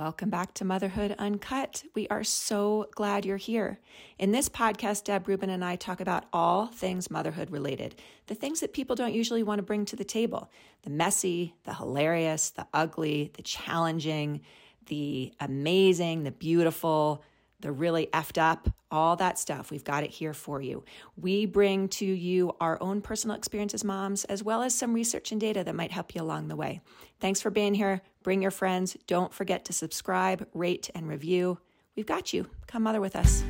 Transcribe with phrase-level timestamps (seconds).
[0.00, 1.84] Welcome back to Motherhood Uncut.
[1.94, 3.80] We are so glad you're here.
[4.18, 8.60] In this podcast, Deb Rubin and I talk about all things motherhood related, the things
[8.60, 10.50] that people don't usually want to bring to the table
[10.84, 14.40] the messy, the hilarious, the ugly, the challenging,
[14.86, 17.22] the amazing, the beautiful,
[17.60, 19.70] the really effed up, all that stuff.
[19.70, 20.84] We've got it here for you.
[21.16, 25.40] We bring to you our own personal experiences, moms, as well as some research and
[25.40, 26.80] data that might help you along the way.
[27.20, 28.02] Thanks for being here.
[28.22, 28.96] Bring your friends.
[29.06, 31.58] Don't forget to subscribe, rate, and review.
[31.96, 32.48] We've got you.
[32.66, 33.44] Come mother with us.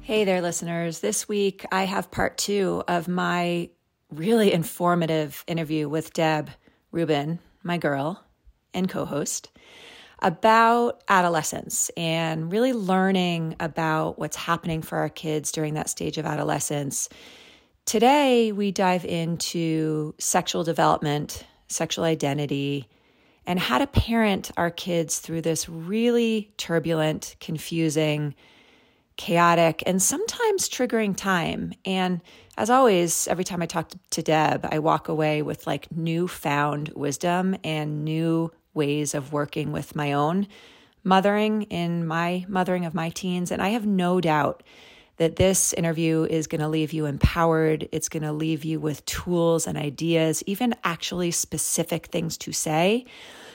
[0.00, 1.00] Hey there, listeners.
[1.00, 3.70] This week I have part two of my
[4.10, 6.50] really informative interview with Deb
[6.92, 8.22] Rubin, my girl
[8.74, 9.50] and co host,
[10.20, 16.26] about adolescence and really learning about what's happening for our kids during that stage of
[16.26, 17.08] adolescence.
[17.86, 22.88] Today, we dive into sexual development, sexual identity,
[23.46, 28.36] and how to parent our kids through this really turbulent, confusing,
[29.16, 31.72] chaotic, and sometimes triggering time.
[31.84, 32.20] And
[32.56, 37.56] as always, every time I talk to Deb, I walk away with like newfound wisdom
[37.64, 40.46] and new ways of working with my own
[41.04, 43.50] mothering in my mothering of my teens.
[43.50, 44.62] And I have no doubt
[45.16, 47.88] that this interview is going to leave you empowered.
[47.92, 53.04] It's going to leave you with tools and ideas, even actually specific things to say,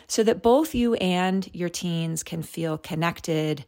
[0.07, 3.65] so that both you and your teens can feel connected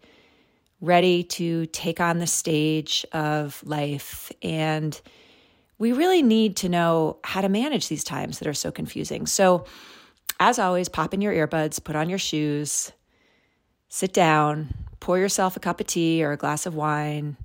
[0.82, 4.32] ready to take on the stage of life.
[4.42, 5.00] And
[5.78, 9.26] we really need to know how to manage these times that are so confusing.
[9.26, 9.66] So,
[10.40, 12.94] as always, pop in your earbuds, put on your shoes,
[13.90, 17.36] sit down, pour yourself a cup of tea or a glass of wine,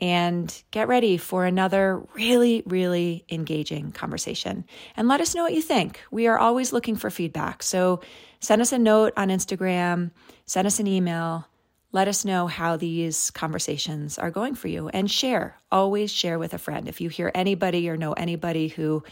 [0.00, 4.64] and get ready for another really, really engaging conversation.
[4.96, 6.00] And let us know what you think.
[6.10, 7.62] We are always looking for feedback.
[7.62, 8.00] So,
[8.40, 10.10] send us a note on Instagram,
[10.46, 11.46] send us an email
[11.92, 15.60] let us know how these conversations are going for you and share.
[15.70, 16.88] Always share with a friend.
[16.88, 19.04] If you hear anybody or know anybody who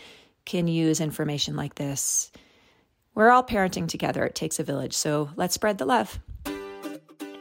[0.47, 2.33] can use information like this,
[3.15, 4.25] we're all parenting together.
[4.25, 4.95] It takes a village.
[4.95, 6.19] So let's spread the love.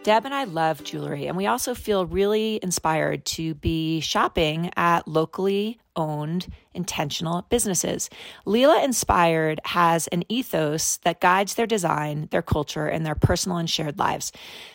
[0.03, 5.07] Deb and I love jewelry, and we also feel really inspired to be shopping at
[5.07, 8.09] locally owned intentional businesses.
[8.45, 13.69] Leela Inspired has an ethos that guides their design, their culture, and their personal and
[13.69, 14.31] shared lives.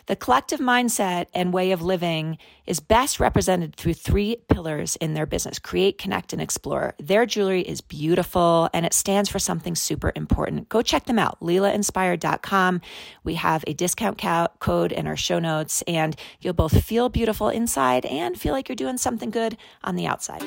[0.06, 5.26] The collective mindset and way of living is best represented through three pillars in their
[5.26, 6.94] business create, connect, and explore.
[6.98, 10.68] Their jewelry is beautiful and it stands for something super important.
[10.68, 12.80] Go check them out, leelainspired.com.
[13.22, 14.18] We have a discount
[14.58, 18.76] code in our show notes, and you'll both feel beautiful inside and feel like you're
[18.76, 20.42] doing something good on the outside.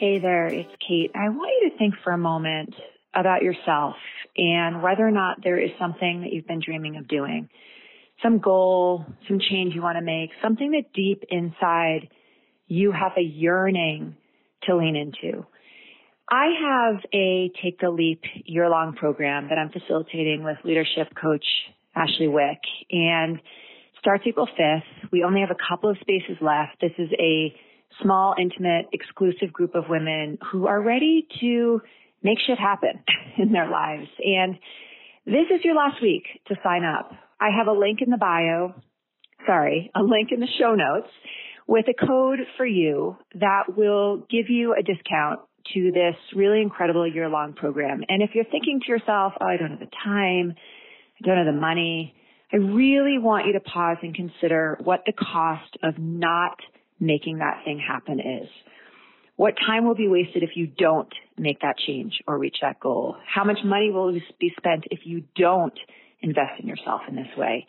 [0.00, 1.10] Hey there, it's Kate.
[1.14, 2.74] I want you to think for a moment
[3.14, 3.96] about yourself
[4.34, 7.50] and whether or not there is something that you've been dreaming of doing.
[8.22, 12.08] Some goal, some change you want to make, something that deep inside
[12.66, 14.16] you have a yearning
[14.62, 15.44] to lean into.
[16.30, 21.44] I have a Take the Leap year long program that I'm facilitating with leadership coach
[21.94, 23.38] Ashley Wick and
[23.98, 25.10] starts April 5th.
[25.12, 26.80] We only have a couple of spaces left.
[26.80, 27.54] This is a
[28.02, 31.80] small, intimate, exclusive group of women who are ready to
[32.22, 33.02] make shit happen
[33.38, 34.08] in their lives.
[34.24, 34.56] And
[35.26, 37.12] this is your last week to sign up.
[37.40, 38.74] I have a link in the bio,
[39.46, 41.08] sorry, a link in the show notes
[41.66, 45.40] with a code for you that will give you a discount
[45.74, 48.02] to this really incredible year long program.
[48.08, 50.54] And if you're thinking to yourself, oh, I don't have the time,
[51.22, 52.14] I don't have the money,
[52.52, 56.56] I really want you to pause and consider what the cost of not
[57.00, 58.48] making that thing happen is.
[59.36, 63.16] What time will be wasted if you don't make that change or reach that goal?
[63.26, 65.72] How much money will be spent if you don't
[66.20, 67.64] invest in yourself in this way?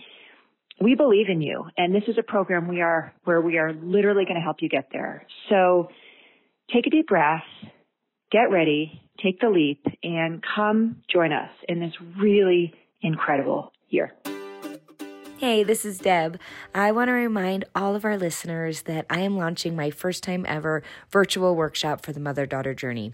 [0.81, 4.25] We believe in you and this is a program we are where we are literally
[4.25, 5.25] going to help you get there.
[5.49, 5.87] So
[6.73, 7.43] take a deep breath,
[8.31, 14.13] get ready, take the leap and come join us in this really incredible year.
[15.41, 16.39] Hey, this is Deb.
[16.75, 20.45] I want to remind all of our listeners that I am launching my first time
[20.47, 23.13] ever virtual workshop for the mother daughter journey.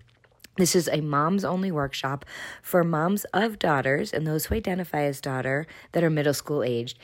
[0.58, 2.26] This is a moms only workshop
[2.62, 7.00] for moms of daughters and those who identify as daughter that are middle school aged.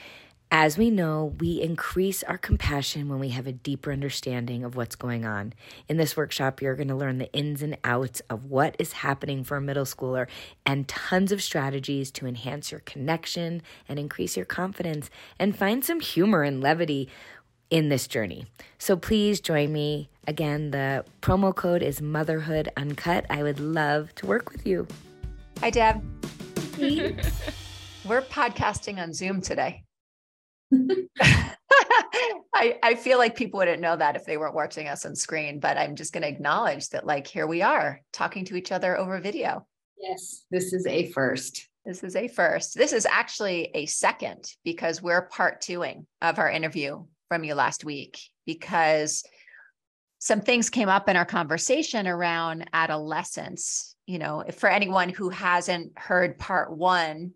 [0.55, 4.95] As we know, we increase our compassion when we have a deeper understanding of what's
[4.95, 5.53] going on.
[5.89, 9.43] In this workshop, you're going to learn the ins and outs of what is happening
[9.43, 10.27] for a middle schooler
[10.63, 15.09] and tons of strategies to enhance your connection and increase your confidence
[15.39, 17.09] and find some humor and levity
[17.71, 18.45] in this journey.
[18.77, 20.11] So please join me.
[20.27, 23.25] Again, the promo code is Motherhood Uncut.
[23.27, 24.87] I would love to work with you.
[25.61, 26.03] Hi, Deb.
[28.05, 29.83] We're podcasting on Zoom today.
[32.53, 35.59] I, I feel like people wouldn't know that if they weren't watching us on screen,
[35.59, 38.97] but I'm just going to acknowledge that, like, here we are talking to each other
[38.97, 39.65] over video.
[39.97, 41.67] Yes, this is a first.
[41.85, 42.77] This is a first.
[42.77, 47.83] This is actually a second because we're part twoing of our interview from you last
[47.83, 49.23] week because
[50.19, 53.95] some things came up in our conversation around adolescence.
[54.05, 57.31] You know, for anyone who hasn't heard part one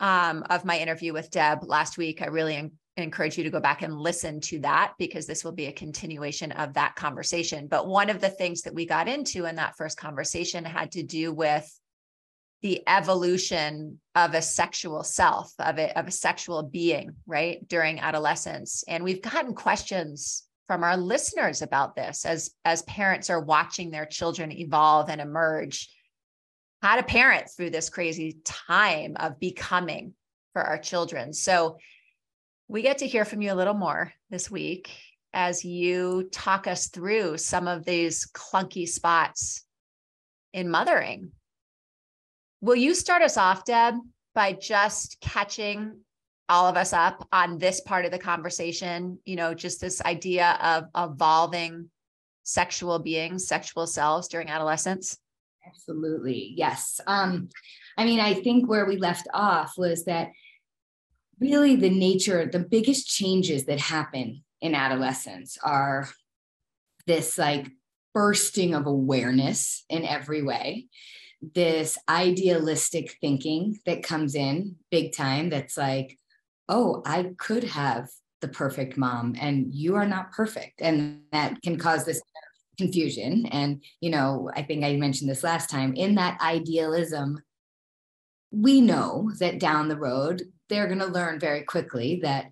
[0.00, 3.60] um, of my interview with Deb last week, I really en- encourage you to go
[3.60, 7.66] back and listen to that because this will be a continuation of that conversation.
[7.66, 11.02] But one of the things that we got into in that first conversation had to
[11.02, 11.70] do with
[12.62, 18.82] the evolution of a sexual self of a, of a sexual being right during adolescence
[18.88, 24.06] and we've gotten questions from our listeners about this as as parents are watching their
[24.06, 25.90] children evolve and emerge
[26.86, 30.14] how to parent through this crazy time of becoming
[30.52, 31.78] for our children so
[32.68, 34.90] we get to hear from you a little more this week
[35.32, 39.64] as you talk us through some of these clunky spots
[40.52, 41.32] in mothering
[42.62, 43.94] Will you start us off, Deb,
[44.34, 46.00] by just catching
[46.48, 49.18] all of us up on this part of the conversation?
[49.24, 51.90] You know, just this idea of evolving
[52.44, 55.18] sexual beings, sexual selves during adolescence?
[55.66, 56.54] Absolutely.
[56.56, 57.00] Yes.
[57.06, 57.48] Um,
[57.96, 60.30] I mean, I think where we left off was that
[61.40, 66.08] really the nature, the biggest changes that happen in adolescence are
[67.06, 67.68] this like
[68.14, 70.86] bursting of awareness in every way
[71.54, 76.18] this idealistic thinking that comes in big time that's like,
[76.68, 78.08] oh, I could have
[78.40, 80.80] the perfect mom and you are not perfect.
[80.80, 82.20] And that can cause this
[82.78, 83.46] confusion.
[83.46, 87.40] And, you know, I think I mentioned this last time in that idealism,
[88.50, 92.46] we know that down the road, they're going to learn very quickly that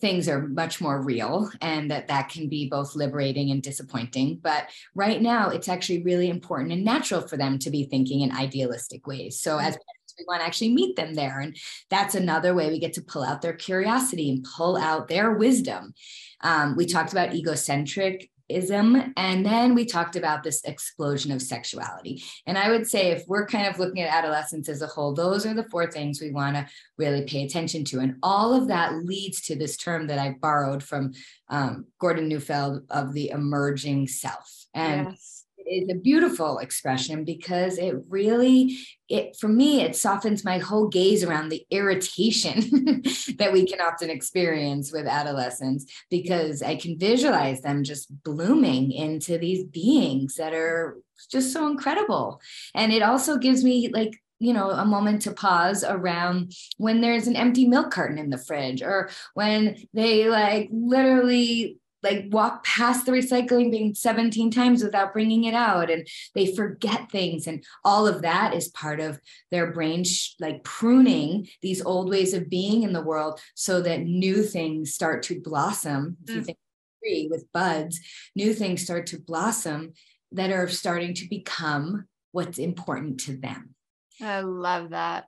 [0.00, 4.40] things are much more real and that that can be both liberating and disappointing.
[4.42, 8.32] But right now it's actually really important and natural for them to be thinking in
[8.32, 9.40] idealistic ways.
[9.40, 11.40] So as parents we want to actually meet them there.
[11.40, 11.56] And
[11.88, 15.94] that's another way we get to pull out their curiosity and pull out their wisdom.
[16.42, 19.12] Um, we talked about egocentric ism.
[19.16, 22.22] And then we talked about this explosion of sexuality.
[22.46, 25.46] And I would say if we're kind of looking at adolescence as a whole, those
[25.46, 26.66] are the four things we want to
[26.98, 28.00] really pay attention to.
[28.00, 31.12] And all of that leads to this term that I borrowed from
[31.48, 34.66] um, Gordon Neufeld of the emerging self.
[34.74, 35.41] And yes
[35.72, 38.78] is a beautiful expression because it really
[39.08, 42.60] it for me it softens my whole gaze around the irritation
[43.38, 49.38] that we can often experience with adolescents because i can visualize them just blooming into
[49.38, 50.96] these beings that are
[51.30, 52.40] just so incredible.
[52.74, 57.28] And it also gives me like you know a moment to pause around when there's
[57.28, 63.06] an empty milk carton in the fridge or when they like literally like walk past
[63.06, 68.06] the recycling bin 17 times without bringing it out and they forget things and all
[68.06, 69.20] of that is part of
[69.50, 74.02] their brain sh- like pruning these old ways of being in the world so that
[74.02, 76.16] new things start to blossom.
[76.24, 76.46] If you mm.
[76.46, 76.58] think
[77.02, 78.00] tree with buds
[78.36, 79.92] new things start to blossom
[80.30, 83.74] that are starting to become what's important to them.
[84.20, 85.26] I love that.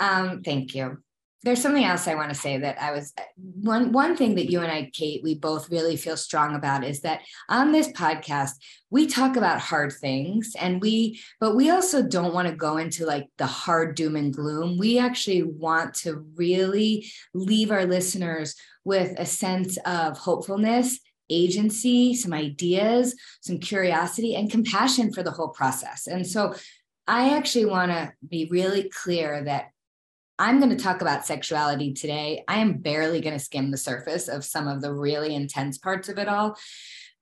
[0.00, 0.98] Um thank you
[1.44, 4.50] there's something else I want to say that I was uh, one one thing that
[4.50, 8.52] you and I, Kate, we both really feel strong about is that on this podcast
[8.90, 13.06] we talk about hard things and we but we also don't want to go into
[13.06, 14.78] like the hard doom and gloom.
[14.78, 20.98] We actually want to really leave our listeners with a sense of hopefulness
[21.30, 26.06] agency, some ideas, some curiosity, and compassion for the whole process.
[26.06, 26.54] And so
[27.06, 29.71] I actually want to be really clear that
[30.42, 32.42] I'm going to talk about sexuality today.
[32.48, 36.08] I am barely going to skim the surface of some of the really intense parts
[36.08, 36.58] of it all.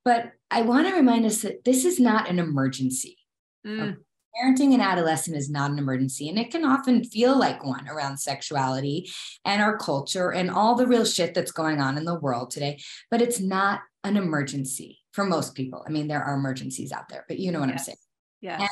[0.07, 3.19] But I want to remind us that this is not an emergency.
[3.67, 3.99] Mm.
[4.35, 8.17] Parenting an adolescent is not an emergency, and it can often feel like one around
[8.17, 9.11] sexuality
[9.45, 12.81] and our culture and all the real shit that's going on in the world today.
[13.11, 15.85] But it's not an emergency for most people.
[15.87, 17.81] I mean, there are emergencies out there, but you know what yes.
[17.81, 17.97] I'm saying.
[18.41, 18.61] Yes.
[18.61, 18.71] And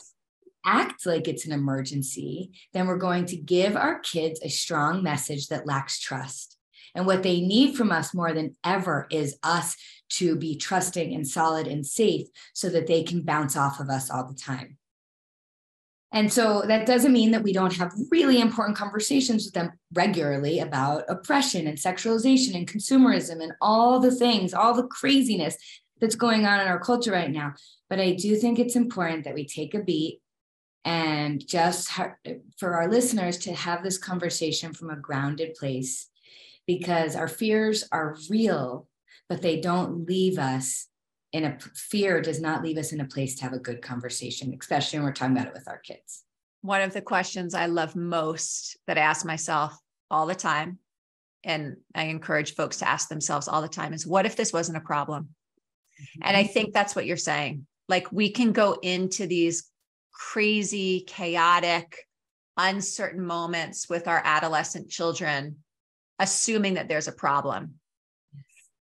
[0.64, 5.48] act like it's an emergency, then we're going to give our kids a strong message
[5.48, 6.56] that lacks trust.
[6.94, 9.76] And what they need from us more than ever is us
[10.10, 14.10] to be trusting and solid and safe so that they can bounce off of us
[14.10, 14.78] all the time.
[16.10, 20.60] And so that doesn't mean that we don't have really important conversations with them regularly
[20.60, 25.56] about oppression and sexualization and consumerism and all the things, all the craziness
[26.00, 27.52] that's going on in our culture right now.
[27.90, 30.20] But I do think it's important that we take a beat
[30.84, 31.90] and just
[32.58, 36.08] for our listeners to have this conversation from a grounded place
[36.66, 38.88] because our fears are real,
[39.28, 40.86] but they don't leave us
[41.32, 44.56] in a fear does not leave us in a place to have a good conversation,
[44.58, 46.24] especially when we're talking about it with our kids.
[46.62, 49.78] One of the questions I love most that I ask myself
[50.10, 50.78] all the time,
[51.44, 54.78] and I encourage folks to ask themselves all the time is what if this wasn't
[54.78, 55.28] a problem?
[56.00, 56.20] Mm-hmm.
[56.24, 57.66] And I think that's what you're saying.
[57.88, 59.70] Like we can go into these
[60.18, 62.06] crazy, chaotic,
[62.56, 65.56] uncertain moments with our adolescent children,
[66.18, 67.74] assuming that there's a problem.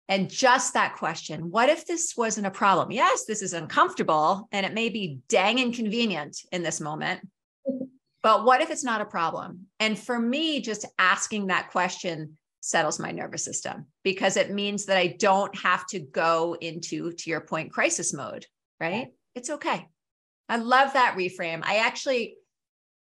[0.07, 2.91] And just that question what if this wasn't a problem?
[2.91, 7.27] Yes, this is uncomfortable and it may be dang inconvenient in this moment,
[8.23, 9.67] but what if it's not a problem?
[9.79, 14.97] And for me, just asking that question settles my nervous system because it means that
[14.97, 18.45] I don't have to go into, to your point, crisis mode,
[18.79, 19.09] right?
[19.35, 19.87] It's okay.
[20.47, 21.61] I love that reframe.
[21.63, 22.35] I actually,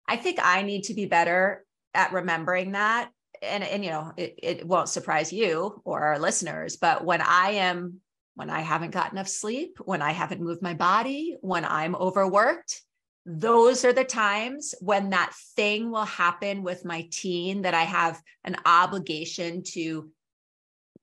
[0.09, 1.65] I think I need to be better
[1.95, 3.11] at remembering that.
[3.43, 7.51] And, and you know, it, it won't surprise you or our listeners, but when I
[7.53, 8.01] am,
[8.35, 12.81] when I haven't got enough sleep, when I haven't moved my body, when I'm overworked,
[13.27, 18.23] those are the times when that thing will happen with my teen that I have
[18.45, 20.09] an obligation to,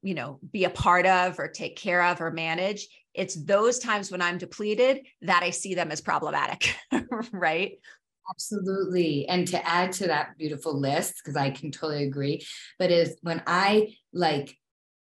[0.02, 2.88] you know, be a part of or take care of or manage.
[3.14, 6.76] It's those times when I'm depleted that I see them as problematic,
[7.32, 7.78] right?
[8.30, 9.28] Absolutely.
[9.28, 12.46] And to add to that beautiful list, because I can totally agree,
[12.80, 14.58] but is when I like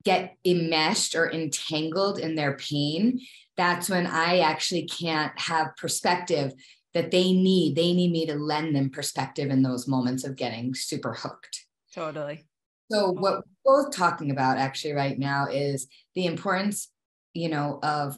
[0.04, 3.20] get enmeshed or entangled in their pain,
[3.58, 6.54] that's when I actually can't have perspective
[6.94, 7.76] that they need.
[7.76, 11.66] They need me to lend them perspective in those moments of getting super hooked.
[11.94, 12.46] Totally.
[12.92, 16.90] So, what we're both talking about actually right now is the importance
[17.36, 18.18] you know, of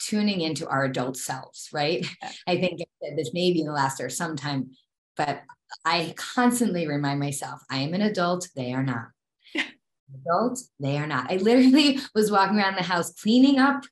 [0.00, 2.04] tuning into our adult selves, right?
[2.22, 2.30] Yeah.
[2.46, 2.80] I think
[3.16, 4.70] this may be in the last or sometime,
[5.16, 5.42] but
[5.84, 9.06] I constantly remind myself, I am an adult, they are not.
[9.54, 11.30] adult, they are not.
[11.30, 13.84] I literally was walking around the house cleaning up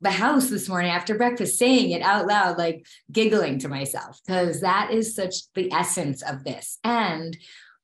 [0.00, 4.60] the house this morning after breakfast, saying it out loud, like giggling to myself, because
[4.60, 6.78] that is such the essence of this.
[6.84, 7.36] And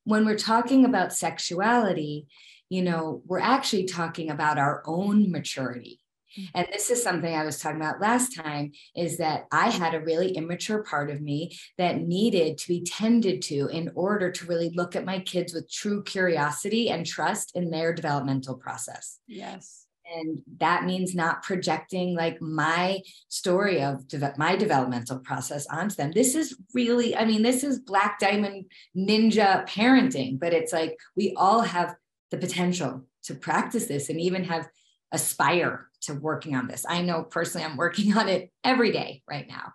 [0.04, 2.26] when we're talking about sexuality,
[2.68, 6.00] you know, we're actually talking about our own maturity.
[6.38, 6.58] Mm-hmm.
[6.58, 10.00] And this is something I was talking about last time is that I had a
[10.00, 14.70] really immature part of me that needed to be tended to in order to really
[14.74, 19.18] look at my kids with true curiosity and trust in their developmental process.
[19.26, 19.86] Yes.
[20.14, 26.12] And that means not projecting like my story of de- my developmental process onto them.
[26.12, 31.34] This is really, I mean, this is black diamond ninja parenting, but it's like we
[31.36, 31.96] all have
[32.30, 34.68] the potential to practice this and even have
[35.14, 36.84] aspire to working on this.
[36.86, 39.72] I know personally I'm working on it every day right now.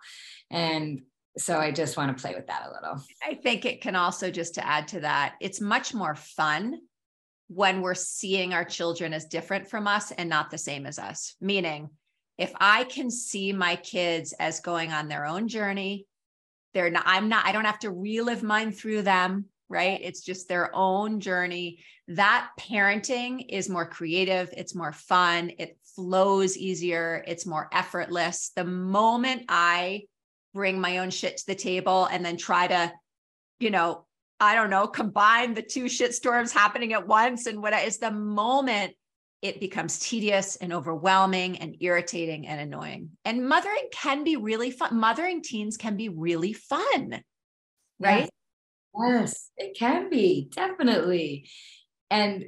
[0.50, 1.02] And
[1.38, 3.02] so I just want to play with that a little.
[3.26, 6.78] I think it can also just to add to that, it's much more fun
[7.48, 11.34] when we're seeing our children as different from us and not the same as us.
[11.40, 11.90] Meaning,
[12.38, 16.06] if I can see my kids as going on their own journey,
[16.74, 20.00] they're not, I'm not, I don't have to relive mine through them right?
[20.02, 21.78] It's just their own journey.
[22.08, 28.50] That parenting is more creative, it's more fun, it flows easier, it's more effortless.
[28.56, 30.02] The moment I
[30.52, 32.92] bring my own shit to the table and then try to,
[33.60, 34.06] you know,
[34.40, 38.10] I don't know, combine the two shit storms happening at once and what is the
[38.10, 38.94] moment
[39.42, 43.10] it becomes tedious and overwhelming and irritating and annoying.
[43.24, 44.98] And mothering can be really fun.
[44.98, 47.22] Mothering teens can be really fun,
[48.00, 48.28] right?
[48.98, 51.48] Yes, it can be, definitely.
[52.10, 52.46] And,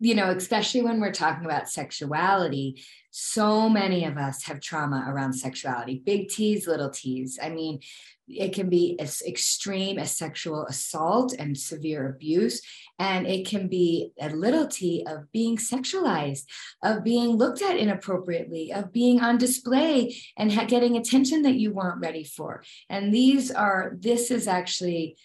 [0.00, 5.32] you know, especially when we're talking about sexuality, so many of us have trauma around
[5.32, 7.38] sexuality, big T's, little T's.
[7.42, 7.80] I mean,
[8.28, 12.60] it can be as extreme as sexual assault and severe abuse.
[12.98, 16.44] And it can be a little t of being sexualized,
[16.82, 22.00] of being looked at inappropriately, of being on display and getting attention that you weren't
[22.00, 22.64] ready for.
[22.88, 25.16] And these are, this is actually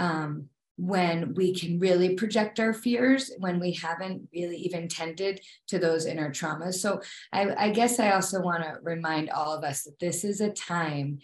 [0.00, 5.38] um, when we can really project our fears when we haven't really even tended
[5.68, 6.74] to those inner traumas.
[6.74, 7.02] So
[7.32, 10.50] I, I guess I also want to remind all of us that this is a
[10.50, 11.18] time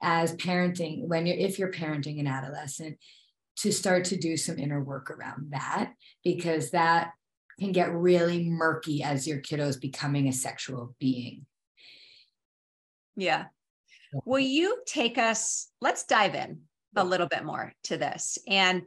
[0.00, 2.98] as parenting, when you're if you're parenting an adolescent,
[3.56, 7.10] to start to do some inner work around that because that
[7.58, 11.44] can get really murky as your kiddo is becoming a sexual being.
[13.16, 13.46] Yeah.
[14.24, 15.68] Will you take us?
[15.80, 16.60] Let's dive in
[16.96, 18.38] a little bit more to this.
[18.46, 18.82] And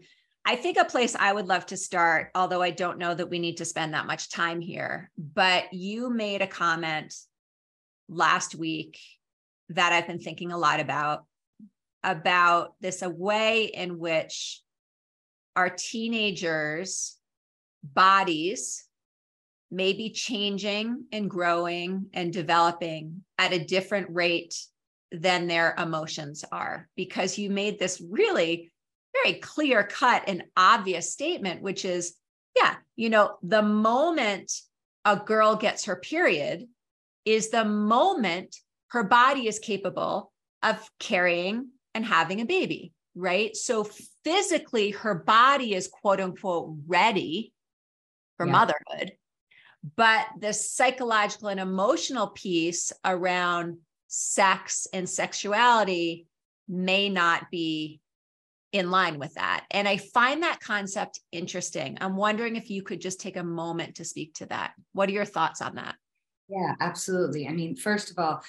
[0.45, 3.39] I think a place I would love to start, although I don't know that we
[3.39, 7.15] need to spend that much time here, but you made a comment
[8.09, 8.99] last week
[9.69, 11.25] that I've been thinking a lot about
[12.03, 14.61] about this a way in which
[15.55, 17.15] our teenagers
[17.81, 18.85] bodies
[19.71, 24.55] may be changing and growing and developing at a different rate
[25.13, 28.71] than their emotions are because you made this really
[29.23, 32.15] very clear cut and obvious statement which is
[32.55, 34.51] yeah you know the moment
[35.05, 36.67] a girl gets her period
[37.25, 38.55] is the moment
[38.87, 43.55] her body is capable of carrying and having a baby, right?
[43.55, 43.87] So
[44.23, 47.53] physically, her body is quote unquote ready
[48.37, 48.51] for yeah.
[48.51, 49.13] motherhood.
[49.95, 53.79] But the psychological and emotional piece around
[54.15, 56.27] sex and sexuality
[56.67, 57.99] may not be
[58.71, 59.65] in line with that.
[59.71, 61.97] And I find that concept interesting.
[61.99, 64.73] I'm wondering if you could just take a moment to speak to that.
[64.91, 65.95] What are your thoughts on that?
[66.47, 67.47] Yeah, absolutely.
[67.47, 68.43] I mean, first of all,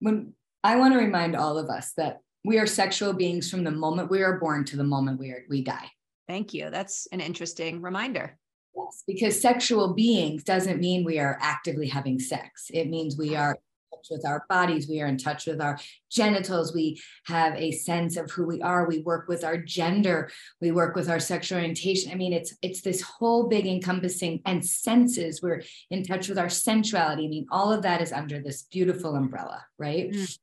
[0.00, 0.32] when
[0.64, 4.10] I want to remind all of us that we are sexual beings from the moment
[4.10, 5.90] we are born to the moment we are we die.
[6.26, 6.70] Thank you.
[6.70, 8.38] That's an interesting reminder.
[8.74, 12.70] Yes, because sexual beings doesn't mean we are actively having sex.
[12.72, 13.58] It means we are
[14.10, 14.88] with our bodies.
[14.88, 15.78] We are in touch with our
[16.10, 16.74] genitals.
[16.74, 18.86] We have a sense of who we are.
[18.86, 20.30] We work with our gender.
[20.60, 22.12] We work with our sexual orientation.
[22.12, 25.40] I mean it's it's this whole big encompassing and senses.
[25.42, 27.26] We're in touch with our sensuality.
[27.26, 30.10] I mean all of that is under this beautiful umbrella right?
[30.12, 30.38] Mm.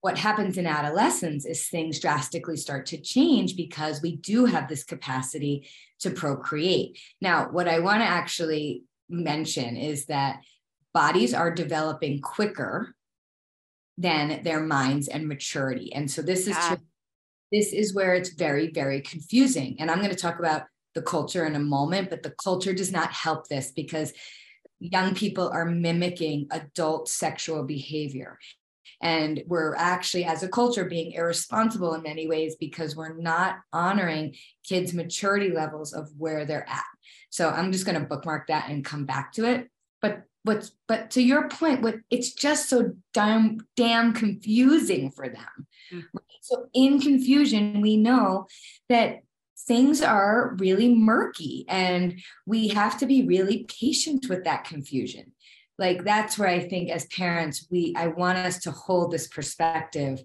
[0.00, 4.82] What happens in adolescence is things drastically start to change because we do have this
[4.82, 5.68] capacity
[6.00, 6.98] to procreate.
[7.20, 10.40] Now, what I want to actually mention is that
[10.94, 12.94] bodies are developing quicker
[13.98, 15.92] than their minds and maturity.
[15.94, 16.76] And so this is yeah.
[17.50, 19.76] this is where it's very very confusing.
[19.78, 20.62] And I'm going to talk about
[20.94, 24.12] the culture in a moment, but the culture does not help this because
[24.78, 28.38] young people are mimicking adult sexual behavior.
[29.00, 34.36] And we're actually, as a culture, being irresponsible in many ways because we're not honoring
[34.64, 36.84] kids' maturity levels of where they're at.
[37.30, 39.68] So I'm just going to bookmark that and come back to it.
[40.00, 45.66] But what's but to your point, what it's just so damn damn confusing for them.
[45.92, 46.18] Mm-hmm.
[46.40, 48.46] So in confusion, we know
[48.88, 49.20] that
[49.66, 55.32] things are really murky and we have to be really patient with that confusion
[55.78, 60.20] like that's where i think as parents we i want us to hold this perspective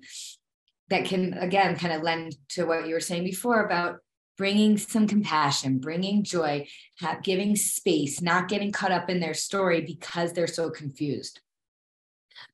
[0.90, 4.00] that can again kind of lend to what you were saying before about
[4.38, 6.66] bringing some compassion bringing joy
[7.00, 11.40] have, giving space not getting caught up in their story because they're so confused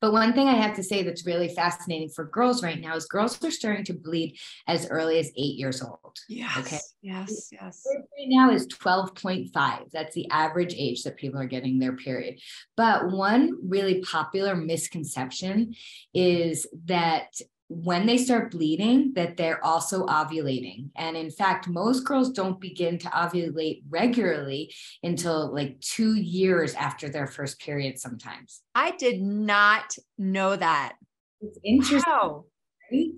[0.01, 3.05] but one thing I have to say that's really fascinating for girls right now is
[3.05, 6.17] girls are starting to bleed as early as eight years old.
[6.27, 6.57] Yes.
[6.57, 6.79] Okay.
[7.01, 7.49] Yes.
[7.51, 7.83] Yes.
[7.85, 9.91] Right now is 12.5.
[9.91, 12.39] That's the average age that people are getting their period.
[12.75, 15.75] But one really popular misconception
[16.13, 17.27] is that
[17.75, 20.89] when they start bleeding that they're also ovulating.
[20.95, 27.09] And in fact most girls don't begin to ovulate regularly until like 2 years after
[27.09, 28.61] their first period sometimes.
[28.75, 30.93] I did not know that.
[31.41, 32.45] It's interesting wow.
[32.91, 33.11] right?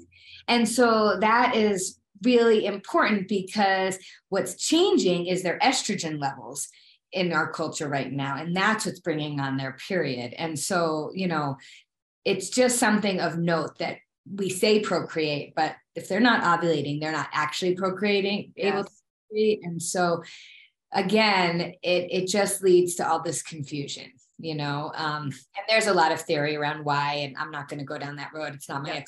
[0.48, 6.70] And so that is really important because what's changing is their estrogen levels
[7.12, 10.34] in our culture right now and that's what's bringing on their period.
[10.38, 11.58] And so you know
[12.24, 13.98] it's just something of note that
[14.32, 18.74] we say procreate, but if they're not ovulating, they're not actually procreating, yes.
[18.74, 18.90] able to
[19.30, 19.60] procreate.
[19.64, 20.24] And so
[20.92, 24.92] again, it it just leads to all this confusion, you know.
[24.96, 27.98] Um, and there's a lot of theory around why, and I'm not going to go
[27.98, 28.56] down that road.
[28.56, 29.04] It's not my yeah.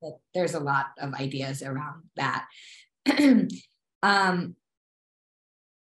[0.00, 2.46] But there's a lot of ideas around that.
[4.02, 4.56] um,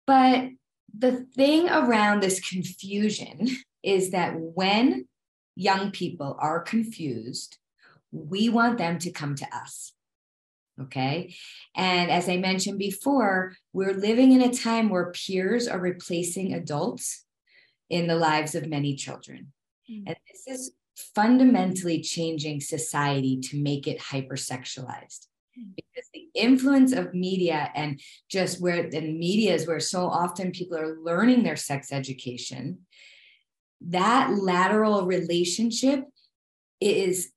[0.05, 0.49] but
[0.97, 3.47] the thing around this confusion
[3.83, 5.07] is that when
[5.55, 7.57] young people are confused,
[8.11, 9.93] we want them to come to us.
[10.79, 11.35] Okay.
[11.75, 17.25] And as I mentioned before, we're living in a time where peers are replacing adults
[17.89, 19.53] in the lives of many children.
[19.89, 20.03] Mm.
[20.07, 20.71] And this is
[21.15, 25.27] fundamentally changing society to make it hypersexualized.
[25.57, 25.73] Mm.
[25.75, 30.77] Because the influence of media and just where the media is where so often people
[30.77, 32.85] are learning their sex education,
[33.81, 36.03] that lateral relationship
[36.79, 37.31] is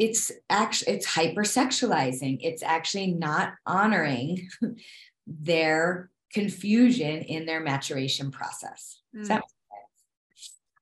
[0.00, 2.38] it's actually it's hypersexualizing.
[2.40, 4.48] It's actually not honoring
[5.26, 8.98] their confusion in their maturation process.
[9.14, 9.42] Mm.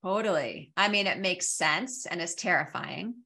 [0.05, 0.73] totally.
[0.77, 3.17] I mean it makes sense and it's terrifying.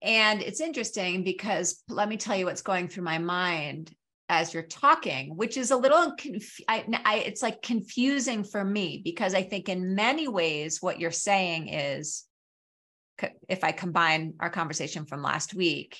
[0.00, 3.92] And it's interesting because let me tell you what's going through my mind
[4.28, 9.02] as you're talking, which is a little, conf- I, I, it's like confusing for me
[9.04, 12.24] because I think in many ways what you're saying is,
[13.48, 15.98] if I combine our conversation from last week,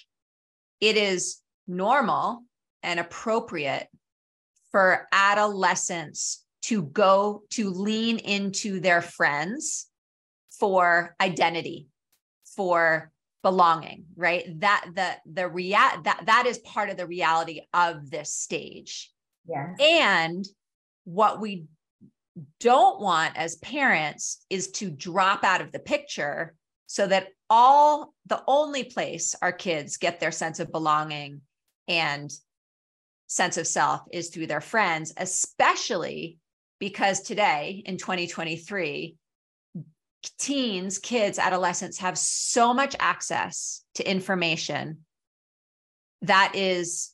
[0.81, 2.45] it is normal
[2.83, 3.89] and appropriate
[4.73, 9.87] for adolescents to go to lean into their friends
[10.59, 11.89] for identity
[12.57, 13.11] for
[13.43, 14.61] belonging right?
[14.61, 19.11] That the the rea- that that is part of the reality of this stage.
[19.49, 20.45] Yeah and
[21.05, 21.65] what we
[22.61, 26.55] don't want as parents is to drop out of the picture
[26.93, 31.41] so that all the only place our kids get their sense of belonging
[31.87, 32.33] and
[33.29, 36.37] sense of self is through their friends especially
[36.81, 39.15] because today in 2023
[40.39, 44.99] teens, kids, adolescents have so much access to information
[46.23, 47.13] that is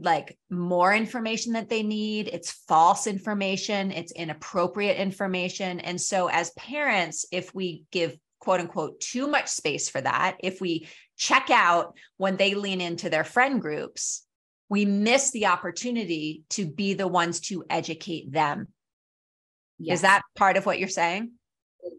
[0.00, 2.28] like more information that they need.
[2.32, 5.80] It's false information, it's inappropriate information.
[5.80, 10.60] And so, as parents, if we give quote unquote too much space for that, if
[10.60, 14.26] we check out when they lean into their friend groups,
[14.68, 18.68] we miss the opportunity to be the ones to educate them.
[19.78, 19.96] Yes.
[19.96, 21.32] Is that part of what you're saying?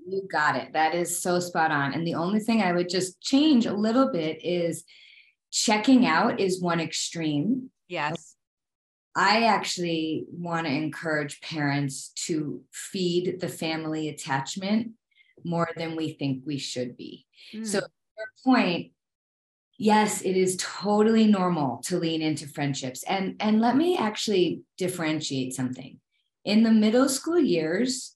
[0.08, 0.74] You got it.
[0.74, 1.94] That is so spot on.
[1.94, 4.84] And the only thing I would just change a little bit is
[5.52, 7.70] checking out is one extreme.
[7.88, 8.36] Yes.
[9.16, 14.92] I actually want to encourage parents to feed the family attachment
[15.46, 17.26] more than we think we should be.
[17.54, 17.66] Mm.
[17.66, 18.92] So, your point,
[19.78, 23.04] yes, it is totally normal to lean into friendships.
[23.04, 26.00] And, and let me actually differentiate something.
[26.44, 28.16] In the middle school years,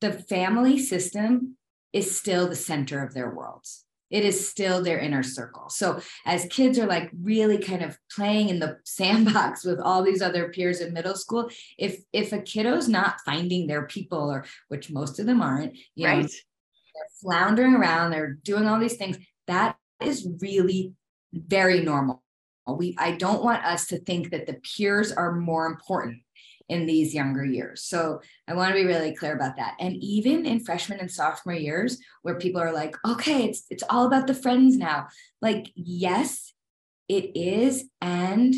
[0.00, 1.56] the family system
[1.92, 3.84] is still the center of their worlds.
[4.10, 5.70] It is still their inner circle.
[5.70, 10.20] So as kids are like really kind of playing in the sandbox with all these
[10.20, 14.90] other peers in middle school, if if a kiddo's not finding their people, or which
[14.90, 16.22] most of them aren't, you right.
[16.22, 16.28] know,
[17.20, 19.18] floundering around, they're doing all these things.
[19.46, 20.94] That is really
[21.32, 22.22] very normal.
[22.66, 26.18] We I don't want us to think that the peers are more important
[26.68, 27.84] in these younger years.
[27.84, 29.74] So I want to be really clear about that.
[29.80, 34.06] And even in freshman and sophomore years, where people are like, okay, it's it's all
[34.06, 35.08] about the friends now.
[35.40, 36.52] Like, yes,
[37.08, 37.84] it is.
[38.00, 38.54] And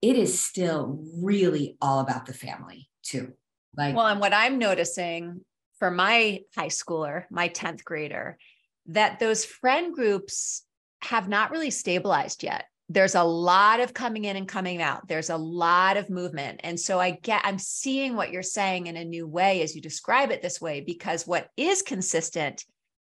[0.00, 3.32] it is still really all about the family too.
[3.76, 5.40] Like, well, and what I'm noticing
[5.84, 8.38] for my high schooler, my 10th grader,
[8.86, 10.64] that those friend groups
[11.02, 12.64] have not really stabilized yet.
[12.88, 15.06] There's a lot of coming in and coming out.
[15.08, 16.62] There's a lot of movement.
[16.64, 19.82] And so i get i'm seeing what you're saying in a new way as you
[19.82, 22.64] describe it this way because what is consistent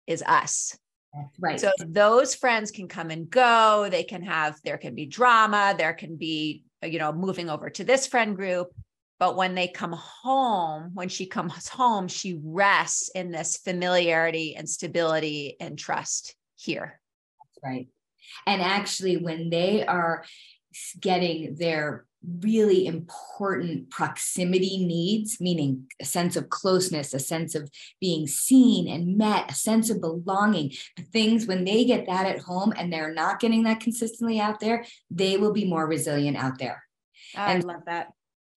[0.07, 0.77] is us.
[1.39, 1.59] Right.
[1.59, 3.89] So those friends can come and go.
[3.91, 5.75] They can have there can be drama.
[5.79, 8.75] There can be you know moving over to this friend group
[9.19, 14.69] but when they come home when she comes home she rests in this familiarity and
[14.69, 17.01] stability and trust here
[17.39, 17.89] that's right
[18.47, 20.25] and actually, when they are
[21.01, 22.05] getting their
[22.43, 29.17] really important proximity needs, meaning a sense of closeness, a sense of being seen and
[29.17, 30.73] met, a sense of belonging.
[30.97, 34.61] The things when they get that at home and they're not getting that consistently out
[34.61, 36.83] there, they will be more resilient out there.
[37.37, 38.09] I and love that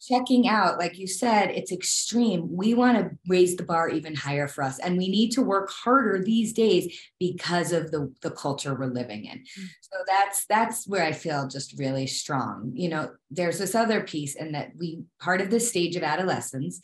[0.01, 2.47] checking out, like you said, it's extreme.
[2.51, 4.79] We want to raise the bar even higher for us.
[4.79, 9.25] And we need to work harder these days because of the, the culture we're living
[9.25, 9.39] in.
[9.39, 9.65] Mm-hmm.
[9.81, 12.71] So that's that's where I feel just really strong.
[12.73, 16.81] You know, there's this other piece, and that we part of this stage of adolescence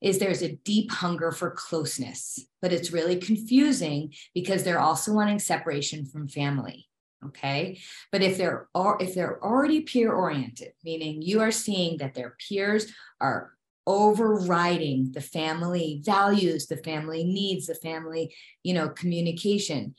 [0.00, 5.38] is there's a deep hunger for closeness, but it's really confusing because they're also wanting
[5.38, 6.88] separation from family
[7.26, 7.80] okay?
[8.10, 12.92] But if they're if they're already peer oriented meaning you are seeing that their peers
[13.20, 13.52] are
[13.86, 18.32] overriding the family values the family needs the family
[18.62, 19.92] you know communication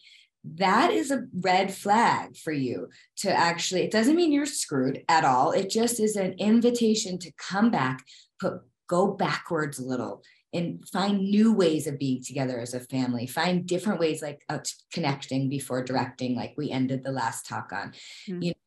[0.43, 5.23] that is a red flag for you to actually it doesn't mean you're screwed at
[5.23, 5.51] all.
[5.51, 8.03] It just is an invitation to come back
[8.39, 10.21] put go backwards a little
[10.53, 13.27] and find new ways of being together as a family.
[13.27, 14.61] Find different ways like of
[14.91, 17.93] connecting before directing like we ended the last talk on.
[18.27, 18.41] Mm-hmm.
[18.41, 18.57] you know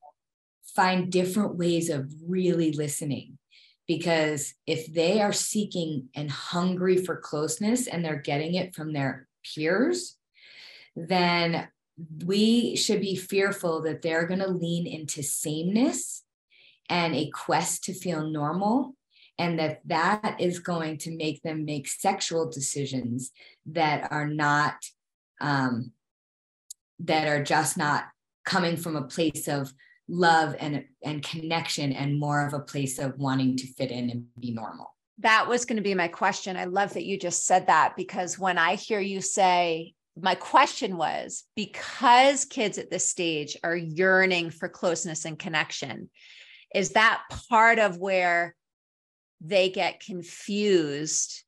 [0.74, 3.38] find different ways of really listening.
[3.88, 9.28] Because if they are seeking and hungry for closeness and they're getting it from their
[9.54, 10.16] peers
[10.96, 11.68] then
[12.24, 16.24] we should be fearful that they're going to lean into sameness
[16.88, 18.95] and a quest to feel normal
[19.38, 23.32] and that that is going to make them make sexual decisions
[23.66, 24.74] that are not
[25.40, 25.92] um,
[27.00, 28.04] that are just not
[28.44, 29.72] coming from a place of
[30.08, 34.24] love and and connection and more of a place of wanting to fit in and
[34.40, 34.94] be normal.
[35.18, 36.56] That was going to be my question.
[36.56, 40.96] I love that you just said that because when i hear you say my question
[40.96, 46.08] was because kids at this stage are yearning for closeness and connection
[46.74, 48.54] is that part of where
[49.40, 51.44] they get confused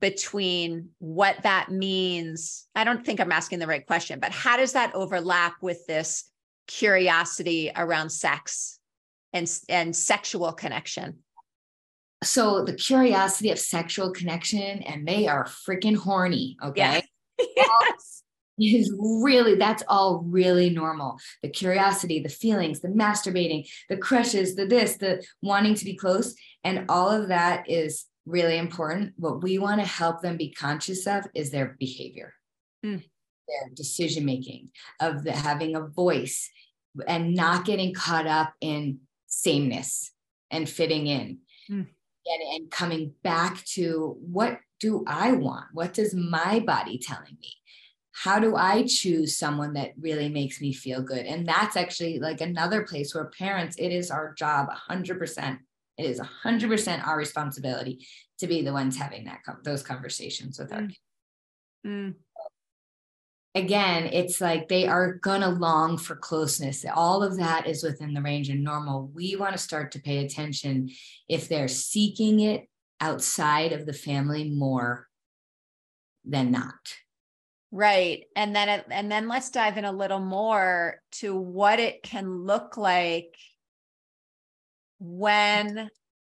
[0.00, 2.66] between what that means.
[2.74, 6.24] I don't think i'm asking the right question but how does that overlap with this
[6.66, 8.78] curiosity around sex
[9.32, 11.18] and and sexual connection?
[12.22, 17.02] So the curiosity of sexual connection and they are freaking horny okay?
[17.56, 18.19] Yes.
[18.60, 24.66] Is really that's all really normal the curiosity the feelings the masturbating the crushes the
[24.66, 29.58] this the wanting to be close and all of that is really important what we
[29.58, 32.34] want to help them be conscious of is their behavior
[32.84, 33.02] mm
[33.50, 34.70] their decision making,
[35.00, 36.50] of the, having a voice,
[37.06, 40.12] and not getting caught up in sameness
[40.50, 41.38] and fitting in.
[41.70, 41.86] Mm.
[42.26, 45.66] And, and coming back to what do I want?
[45.72, 47.52] What does my body telling me?
[48.22, 51.26] How do I choose someone that really makes me feel good?
[51.26, 55.58] And that's actually like another place where parents, it is our job 100%.
[55.96, 58.06] It is 100% our responsibility
[58.38, 60.88] to be the ones having that those conversations with our mm.
[60.88, 61.00] kids.
[61.86, 62.14] Mm
[63.54, 66.84] again, it's like they are going to long for closeness.
[66.94, 69.10] All of that is within the range of normal.
[69.14, 70.90] We want to start to pay attention
[71.28, 72.68] if they're seeking it
[73.00, 75.08] outside of the family more
[76.24, 76.94] than not.
[77.72, 78.24] Right.
[78.34, 82.44] And then it, and then let's dive in a little more to what it can
[82.44, 83.36] look like
[84.98, 85.88] when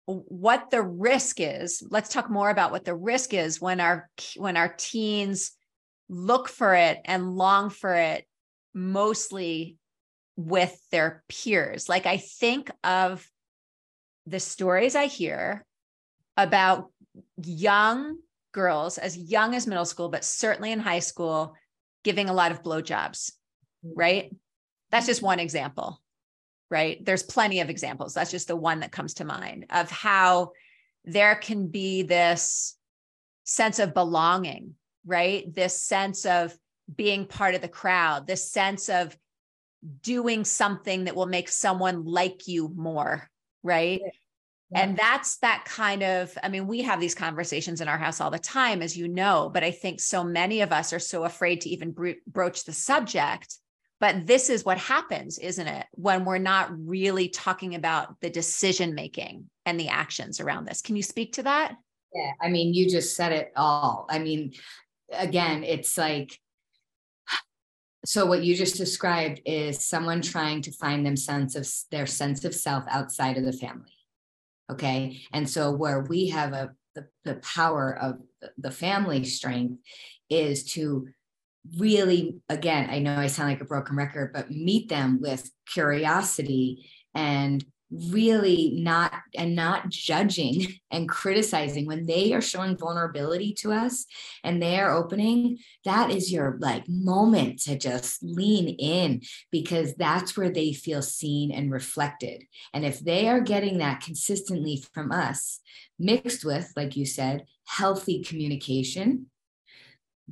[0.06, 1.82] what the risk is.
[1.90, 5.52] Let's talk more about what the risk is when our when our teens
[6.08, 8.24] look for it and long for it
[8.72, 9.76] mostly
[10.36, 11.88] with their peers.
[11.88, 13.26] Like I think of
[14.26, 15.64] the stories I hear
[16.36, 16.90] about
[17.42, 18.18] young
[18.56, 21.54] girls, as young as middle school, but certainly in high school,
[22.02, 23.30] giving a lot of blowjobs,
[23.84, 23.94] mm-hmm.
[23.94, 24.34] right?
[24.90, 26.02] That's just one example,
[26.70, 27.04] right?
[27.04, 28.14] There's plenty of examples.
[28.14, 30.52] That's just the one that comes to mind of how
[31.04, 32.76] there can be this
[33.44, 34.74] sense of belonging
[35.06, 35.54] right?
[35.54, 36.54] This sense of
[36.94, 39.16] being part of the crowd, this sense of
[40.02, 43.30] doing something that will make someone like you more,
[43.62, 44.00] right?
[44.70, 44.80] Yeah.
[44.80, 48.32] And that's that kind of, I mean, we have these conversations in our house all
[48.32, 51.60] the time, as you know, but I think so many of us are so afraid
[51.60, 53.54] to even bro- broach the subject.
[54.00, 55.86] But this is what happens, isn't it?
[55.92, 60.82] When we're not really talking about the decision making and the actions around this.
[60.82, 61.76] Can you speak to that?
[62.12, 64.06] Yeah, I mean, you just said it all.
[64.10, 64.52] I mean,
[65.12, 66.38] again, it's like,
[68.04, 72.44] so what you just described is someone trying to find them sense of their sense
[72.44, 73.95] of self outside of the family.
[74.70, 75.22] Okay.
[75.32, 78.18] And so where we have a the, the power of
[78.58, 79.78] the family strength
[80.30, 81.06] is to
[81.78, 86.88] really again i know i sound like a broken record but meet them with curiosity
[87.14, 91.86] and really not and not judging and criticizing.
[91.86, 94.06] When they are showing vulnerability to us
[94.42, 100.36] and they are opening that is your like moment to just lean in because that's
[100.36, 102.44] where they feel seen and reflected.
[102.72, 105.60] And if they are getting that consistently from us
[105.98, 109.26] mixed with like you said healthy communication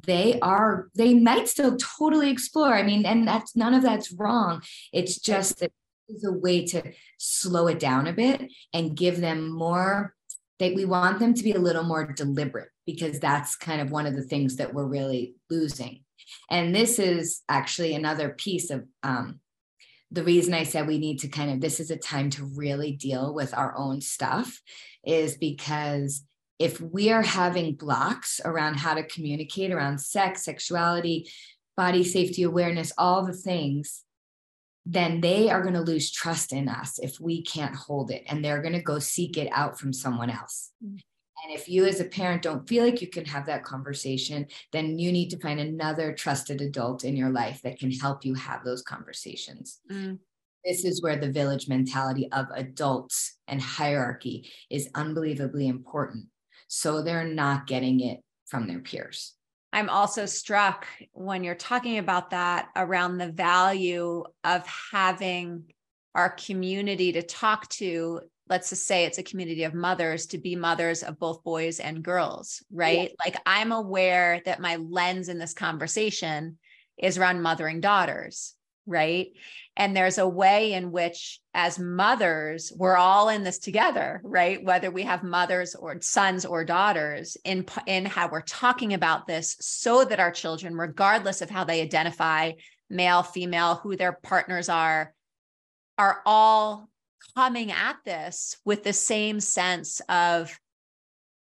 [0.03, 2.75] they are they might still totally explore.
[2.75, 4.63] I mean and that's none of that's wrong.
[4.93, 5.71] It's just that
[6.09, 6.83] is a way to
[7.19, 10.15] slow it down a bit and give them more
[10.59, 14.07] that we want them to be a little more deliberate because that's kind of one
[14.07, 16.05] of the things that we're really losing.
[16.51, 19.41] And this is actually another piece of um,
[20.15, 22.93] the reason i said we need to kind of this is a time to really
[22.93, 24.61] deal with our own stuff
[25.05, 26.25] is because
[26.59, 31.29] if we are having blocks around how to communicate around sex sexuality
[31.77, 34.04] body safety awareness all the things
[34.87, 38.45] then they are going to lose trust in us if we can't hold it and
[38.45, 40.71] they're going to go seek it out from someone else.
[40.85, 41.01] Mm.
[41.45, 44.99] And if you as a parent don't feel like you can have that conversation, then
[44.99, 48.65] you need to find another trusted adult in your life that can help you have
[48.65, 49.81] those conversations.
[49.91, 50.19] Mm.
[50.65, 56.27] This is where the village mentality of adults and hierarchy is unbelievably important.
[56.69, 59.35] So they're not getting it from their peers.
[59.75, 65.65] I'm also struck when you're talking about that around the value of having
[66.15, 68.21] our community to talk to.
[68.49, 72.05] Let's just say it's a community of mothers to be mothers of both boys and
[72.05, 73.11] girls, right?
[73.11, 73.17] Yeah.
[73.25, 76.57] Like I'm aware that my lens in this conversation
[76.97, 78.55] is around mothering daughters,
[78.87, 79.29] right?
[79.77, 84.63] And there's a way in which, as mothers, we're all in this together, right?
[84.63, 89.57] Whether we have mothers or sons or daughters, in, in how we're talking about this,
[89.61, 92.53] so that our children, regardless of how they identify,
[92.91, 95.15] male, female, who their partners are,
[95.99, 96.89] are all
[97.35, 100.59] coming at this with the same sense of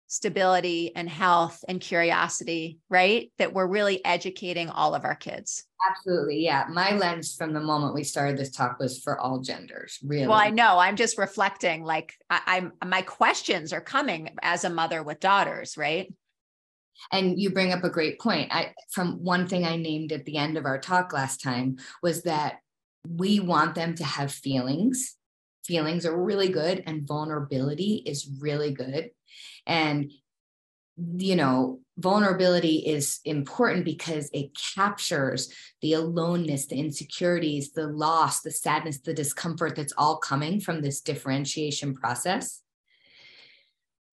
[0.09, 3.33] stability and health and curiosity, right?
[3.38, 5.64] That we're really educating all of our kids.
[5.90, 6.45] Absolutely.
[6.45, 6.64] Yeah.
[6.71, 10.29] My lens from the moment we started this talk was for all genders, really.
[10.29, 10.79] Well, I know.
[10.79, 15.77] I'm just reflecting, like, I, I'm my questions are coming as a mother with daughters,
[15.77, 16.12] right?
[17.12, 18.55] And you bring up a great point.
[18.55, 22.23] I from one thing I named at the end of our talk last time was
[22.23, 22.61] that
[23.07, 25.16] we want them to have feelings.
[25.66, 29.11] Feelings are really good and vulnerability is really good.
[29.66, 30.11] And
[30.96, 38.51] you know, vulnerability is important because it captures the aloneness, the insecurities, the loss, the
[38.51, 42.62] sadness, the discomfort that's all coming from this differentiation process.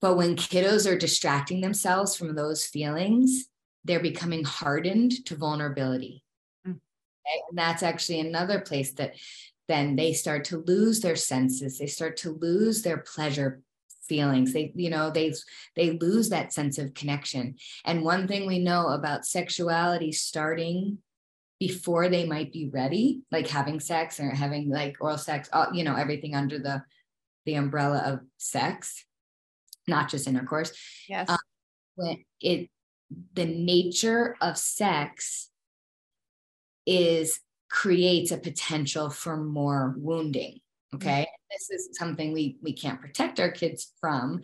[0.01, 3.45] But when kiddos are distracting themselves from those feelings,
[3.85, 6.23] they're becoming hardened to vulnerability.
[6.67, 6.71] Mm.
[6.71, 7.41] Okay?
[7.49, 9.15] And that's actually another place that
[9.69, 13.61] then they start to lose their senses, they start to lose their pleasure
[14.07, 15.33] feelings they you know they
[15.75, 20.97] they lose that sense of connection and one thing we know about sexuality starting
[21.59, 25.83] before they might be ready like having sex or having like oral sex all, you
[25.83, 26.83] know everything under the
[27.45, 29.05] the umbrella of sex
[29.87, 30.71] not just intercourse.
[31.07, 31.29] Yes.
[31.29, 31.37] Um,
[31.95, 32.69] when it
[33.33, 35.49] the nature of sex
[36.85, 37.39] is
[37.69, 40.59] creates a potential for more wounding.
[40.95, 41.27] Okay.
[41.53, 44.41] This is something we we can't protect our kids from.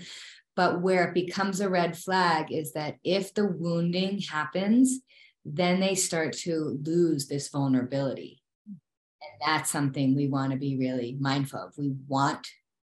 [0.56, 5.00] But where it becomes a red flag is that if the wounding happens,
[5.46, 8.42] then they start to lose this vulnerability.
[8.68, 11.78] And that's something we want to be really mindful of.
[11.78, 12.48] We want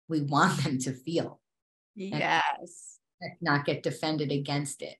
[0.08, 1.40] we want them to feel
[1.94, 2.98] Yes.
[3.40, 4.96] Not get defended against it.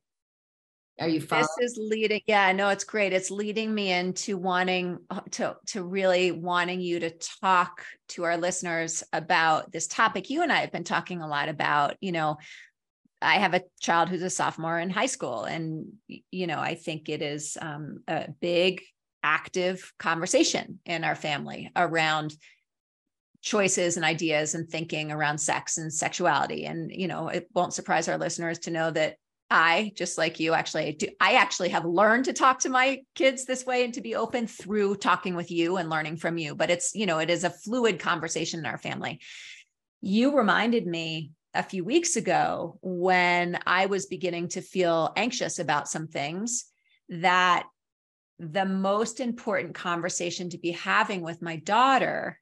[1.00, 1.48] Are you following?
[1.58, 2.20] This is leading.
[2.26, 3.12] Yeah, no, it's great.
[3.12, 8.36] It's leading me into wanting uh, to to really wanting you to talk to our
[8.36, 10.30] listeners about this topic.
[10.30, 12.36] You and I have been talking a lot about, you know,
[13.20, 15.94] I have a child who's a sophomore in high school, and
[16.30, 18.80] you know, I think it is um, a big,
[19.24, 22.36] active conversation in our family around
[23.42, 28.08] choices and ideas and thinking around sex and sexuality and you know it won't surprise
[28.08, 29.16] our listeners to know that
[29.50, 33.44] i just like you actually do i actually have learned to talk to my kids
[33.44, 36.70] this way and to be open through talking with you and learning from you but
[36.70, 39.20] it's you know it is a fluid conversation in our family
[40.00, 45.88] you reminded me a few weeks ago when i was beginning to feel anxious about
[45.88, 46.64] some things
[47.08, 47.64] that
[48.38, 52.40] the most important conversation to be having with my daughter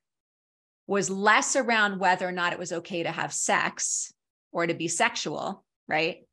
[0.86, 4.12] was less around whether or not it was okay to have sex
[4.52, 6.26] or to be sexual, right?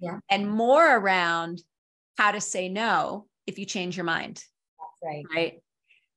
[0.00, 0.18] Yeah.
[0.30, 1.62] And more around
[2.16, 4.42] how to say no if you change your mind.
[5.02, 5.24] Right.
[5.34, 5.62] Right.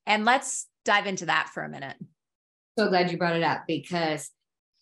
[0.05, 1.95] And let's dive into that for a minute.
[2.77, 4.29] So glad you brought it up because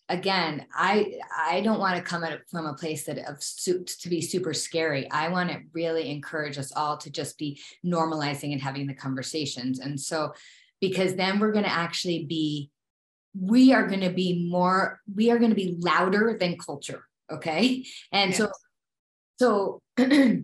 [0.08, 4.08] again, I I don't want to come at it from a place that of to
[4.08, 5.10] be super scary.
[5.10, 9.78] I want to really encourage us all to just be normalizing and having the conversations.
[9.78, 10.32] And so
[10.80, 12.70] because then we're going to actually be
[13.38, 17.82] we are going to be more we are going to be louder than culture okay
[18.12, 18.50] and so
[19.42, 19.80] so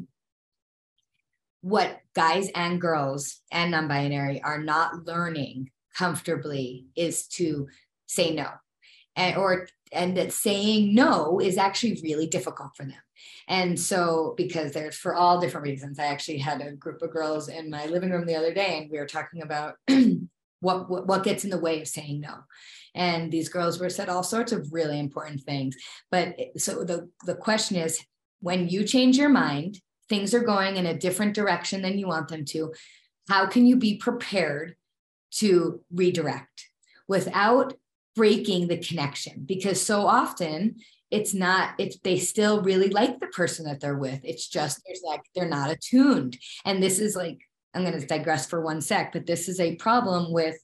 [1.61, 7.69] what guys and girls and non-binary are not learning comfortably is to
[8.07, 8.49] say no.
[9.15, 13.01] And or and that saying no is actually really difficult for them.
[13.47, 17.49] And so because there's for all different reasons i actually had a group of girls
[17.49, 19.77] in my living room the other day and we were talking about
[20.61, 22.35] what, what what gets in the way of saying no.
[22.97, 25.77] And these girls were said all sorts of really important things.
[26.11, 28.05] But so the the question is
[28.41, 32.29] when you change your mind things are going in a different direction than you want
[32.29, 32.73] them to.
[33.29, 34.75] How can you be prepared
[35.33, 36.71] to redirect
[37.07, 37.75] without
[38.17, 39.45] breaking the connection?
[39.45, 40.77] Because so often
[41.11, 44.21] it's not it's they still really like the person that they're with.
[44.25, 46.39] It's just there's like they're not attuned.
[46.65, 47.39] And this is like
[47.75, 50.57] i'm going to digress for one sec but this is a problem with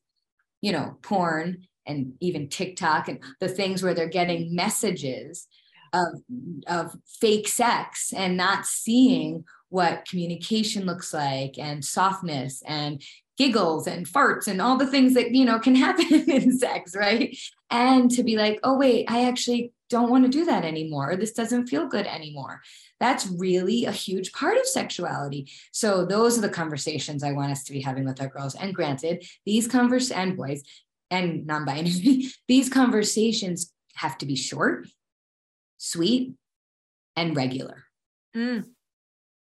[0.63, 5.47] you know porn and even TikTok and the things where they're getting messages
[5.95, 6.21] of,
[6.67, 13.03] of fake sex and not seeing what communication looks like and softness and
[13.37, 17.37] giggles and farts and all the things that you know can happen in sex right?
[17.71, 21.15] And to be like oh wait i actually don't want to do that anymore.
[21.15, 22.63] This doesn't feel good anymore.
[22.99, 25.49] That's really a huge part of sexuality.
[25.73, 28.55] So those are the conversations i want us to be having with our girls.
[28.55, 30.63] And granted these converse and boys
[31.11, 34.89] and non-binary these conversations have to be short
[35.77, 36.35] sweet
[37.17, 37.85] and regular
[38.37, 38.65] mm.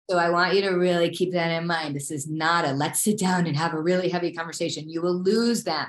[0.09, 1.95] So I want you to really keep that in mind.
[1.95, 4.89] This is not a let's sit down and have a really heavy conversation.
[4.89, 5.87] You will lose them.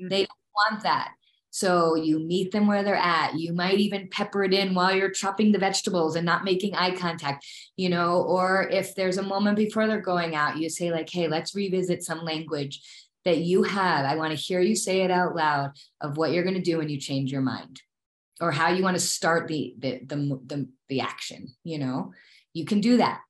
[0.00, 0.08] Mm-hmm.
[0.08, 1.10] They don't want that.
[1.50, 3.34] So you meet them where they're at.
[3.38, 6.94] You might even pepper it in while you're chopping the vegetables and not making eye
[6.94, 11.08] contact, you know, or if there's a moment before they're going out, you say, like,
[11.08, 12.82] hey, let's revisit some language
[13.24, 14.04] that you have.
[14.04, 16.78] I want to hear you say it out loud of what you're going to do
[16.78, 17.80] when you change your mind
[18.40, 22.12] or how you want to start the the the, the, the action, you know.
[22.52, 23.20] You can do that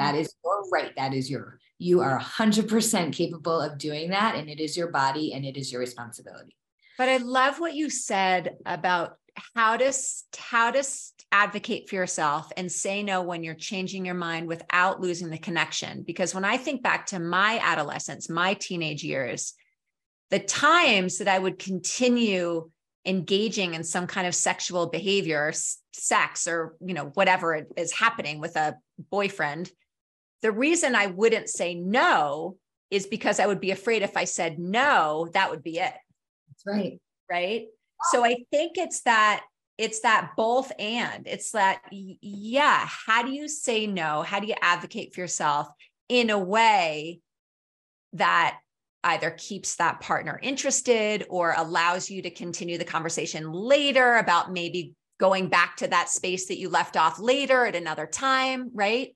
[0.00, 0.96] that is your right.
[0.96, 4.34] That is your, you are 100% capable of doing that.
[4.34, 6.56] And it is your body and it is your responsibility.
[6.96, 9.16] But I love what you said about
[9.54, 9.92] how to
[10.38, 10.82] how to
[11.30, 16.02] advocate for yourself and say no when you're changing your mind without losing the connection
[16.02, 19.54] because when i think back to my adolescence my teenage years
[20.30, 22.68] the times that i would continue
[23.06, 25.52] engaging in some kind of sexual behavior
[25.92, 28.76] sex or you know whatever is happening with a
[29.10, 29.70] boyfriend
[30.42, 32.56] the reason I wouldn't say no
[32.90, 35.92] is because I would be afraid if I said no, that would be it.
[36.48, 37.00] That's right.
[37.30, 37.66] Right.
[38.10, 39.44] So I think it's that
[39.78, 44.54] it's that both and it's that yeah how do you say no how do you
[44.60, 45.68] advocate for yourself
[46.06, 47.20] in a way
[48.12, 48.58] that
[49.04, 54.94] either keeps that partner interested or allows you to continue the conversation later about maybe
[55.18, 59.14] going back to that space that you left off later at another time right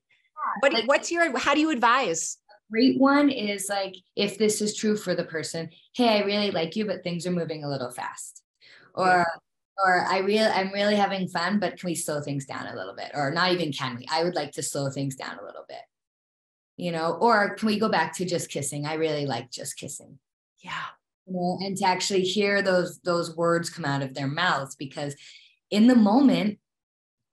[0.61, 2.39] what, like, what's your, how do you advise?
[2.71, 6.77] Great one is like, if this is true for the person, hey, I really like
[6.77, 8.43] you, but things are moving a little fast.
[8.95, 9.85] Or, yeah.
[9.85, 12.95] or I really, I'm really having fun, but can we slow things down a little
[12.95, 13.13] bit?
[13.15, 14.07] Or not even can we?
[14.11, 15.79] I would like to slow things down a little bit.
[16.77, 18.85] You know, or can we go back to just kissing?
[18.85, 20.19] I really like just kissing.
[20.59, 20.87] Yeah.
[21.27, 25.15] You know, and to actually hear those those words come out of their mouths because
[25.71, 26.59] in the moment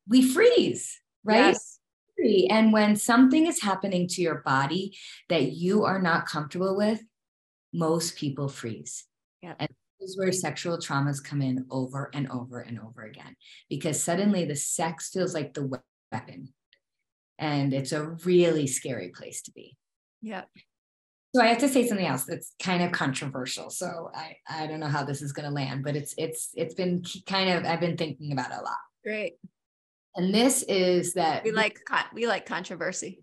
[0.08, 1.50] we freeze, right?
[1.50, 1.80] Yes
[2.50, 4.98] and when something is happening to your body
[5.30, 7.02] that you are not comfortable with,
[7.74, 9.06] most people freeze.
[9.42, 9.54] Yeah.
[9.60, 9.70] And
[10.00, 13.36] this is where sexual traumas come in over and over and over again
[13.70, 15.80] because suddenly the sex feels like the
[16.12, 16.54] weapon.
[17.42, 19.76] And it's a really scary place to be.
[20.22, 20.44] Yeah.
[21.36, 23.70] So I have to say something else that's kind of controversial.
[23.70, 26.74] So I I don't know how this is going to land, but it's it's it's
[26.74, 28.78] been kind of I've been thinking about it a lot.
[29.04, 29.36] Great.
[30.16, 31.80] And this is that we like
[32.14, 33.22] we like controversy.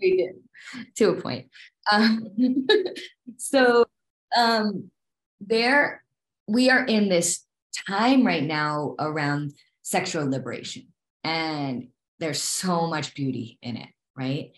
[0.00, 1.48] We do to a point.
[1.92, 2.28] Um,
[3.36, 3.84] so
[4.36, 4.90] um,
[5.40, 6.02] there
[6.48, 7.44] we are in this
[7.88, 9.52] time right now around
[9.82, 10.88] sexual liberation,
[11.24, 11.88] and
[12.20, 14.52] there's so much beauty in it, right?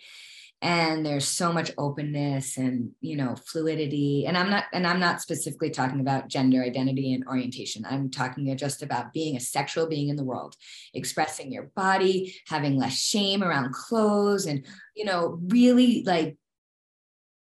[0.62, 5.20] and there's so much openness and you know fluidity and i'm not and i'm not
[5.20, 10.08] specifically talking about gender identity and orientation i'm talking just about being a sexual being
[10.08, 10.54] in the world
[10.94, 16.36] expressing your body having less shame around clothes and you know really like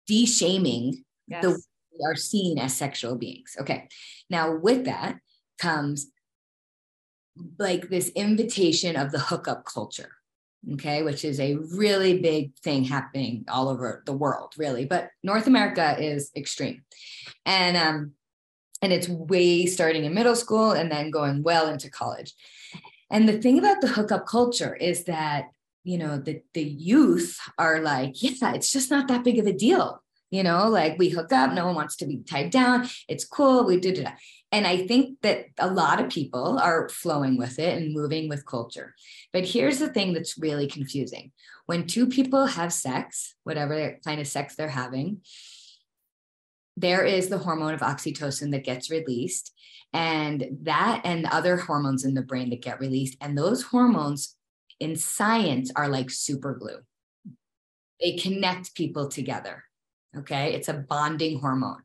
[0.07, 1.43] de-shaming yes.
[1.43, 3.87] the we are seen as sexual beings okay
[4.29, 5.17] now with that
[5.59, 6.07] comes
[7.57, 10.11] like this invitation of the hookup culture
[10.73, 14.85] okay, which is a really big thing happening all over the world, really.
[14.85, 16.81] But North America is extreme.
[17.45, 18.13] And um,
[18.81, 22.33] and it's way starting in middle school and then going well into college.
[23.09, 25.45] And the thing about the hookup culture is that,
[25.83, 29.53] you know, the, the youth are like, yeah, it's just not that big of a
[29.53, 30.03] deal.
[30.35, 32.89] You know, like we hook up, no one wants to be tied down.
[33.07, 33.63] It's cool.
[33.63, 34.09] We did it.
[34.51, 38.45] And I think that a lot of people are flowing with it and moving with
[38.45, 38.95] culture.
[39.31, 41.31] But here's the thing that's really confusing
[41.67, 45.21] when two people have sex, whatever kind of sex they're having,
[46.75, 49.53] there is the hormone of oxytocin that gets released,
[49.93, 53.15] and that and other hormones in the brain that get released.
[53.21, 54.35] And those hormones
[54.81, 56.79] in science are like super glue,
[58.01, 59.63] they connect people together.
[60.19, 60.53] Okay.
[60.53, 61.81] It's a bonding hormone.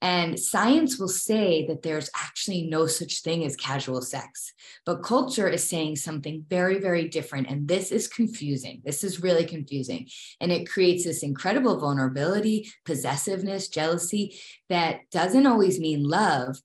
[0.00, 4.52] And science will say that there's actually no such thing as casual sex,
[4.86, 7.48] but culture is saying something very, very different.
[7.48, 8.80] And this is confusing.
[8.84, 10.08] This is really confusing.
[10.40, 14.38] And it creates this incredible vulnerability, possessiveness, jealousy
[14.68, 16.58] that doesn't always mean love,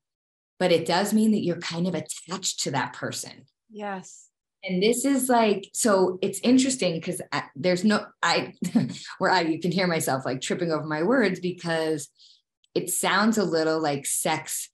[0.59, 3.45] but it does mean that you're kind of attached to that person.
[3.71, 4.29] Yes.
[4.63, 7.21] And this is like so it's interesting because
[7.55, 8.53] there's no i
[9.17, 12.09] where i you can hear myself like tripping over my words because
[12.75, 14.69] it sounds a little like sex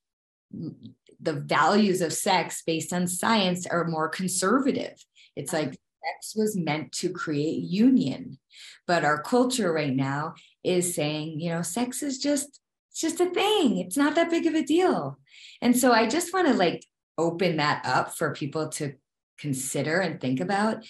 [0.55, 0.73] mm,
[1.19, 5.03] the values of sex based on science are more conservative.
[5.35, 8.39] It's like sex was meant to create union.
[8.87, 12.59] But our culture right now is saying you know sex is just
[12.91, 13.77] it's just a thing.
[13.77, 15.19] It's not that big of a deal.
[15.61, 16.85] And so i just want to like
[17.17, 18.93] open that up for people to
[19.39, 20.85] consider and think about.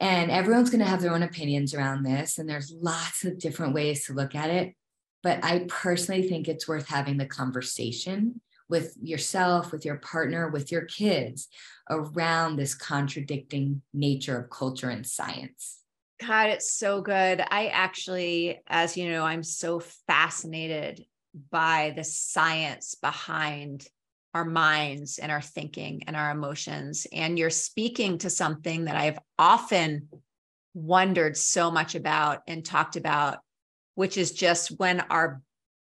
[0.00, 2.38] And everyone's going to have their own opinions around this.
[2.38, 4.74] And there's lots of different ways to look at it.
[5.22, 10.72] But I personally think it's worth having the conversation with yourself, with your partner, with
[10.72, 11.48] your kids
[11.88, 15.80] around this contradicting nature of culture and science.
[16.20, 17.40] God, it's so good.
[17.40, 21.04] I actually, as you know, I'm so fascinated
[21.50, 23.86] by the science behind
[24.34, 27.06] our minds and our thinking and our emotions.
[27.12, 30.08] And you're speaking to something that I've often
[30.74, 33.38] wondered so much about and talked about,
[33.94, 35.40] which is just when our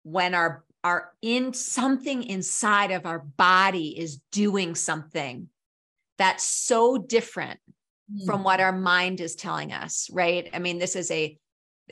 [0.02, 5.48] when our our in something inside of our body is doing something
[6.18, 7.60] that's so different
[8.12, 8.26] mm.
[8.26, 10.50] from what our mind is telling us, right?
[10.52, 11.38] I mean, this is a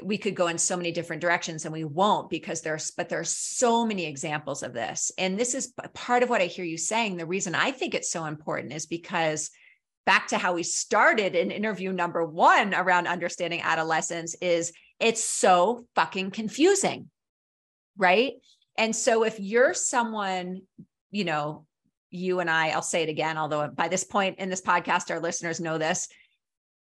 [0.03, 3.31] we could go in so many different directions and we won't because there's but there's
[3.31, 5.11] so many examples of this.
[5.19, 7.17] And this is part of what i hear you saying.
[7.17, 9.51] The reason i think it's so important is because
[10.07, 15.87] back to how we started in interview number 1 around understanding adolescence is it's so
[15.95, 17.11] fucking confusing
[18.01, 18.33] right?
[18.79, 20.63] And so if you're someone
[21.13, 21.67] you know
[22.11, 25.21] you and I, I'll say it again, although by this point in this podcast, our
[25.21, 26.09] listeners know this